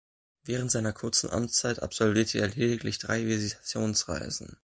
[0.45, 4.57] Während seiner kurzen Amtszeit absolvierte er lediglich drei Visitationsreisen.